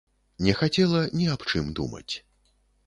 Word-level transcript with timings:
Не 0.45 0.53
хацела 0.61 1.03
ні 1.21 1.29
аб 1.37 1.47
чым 1.53 1.71
думаць. 1.83 2.09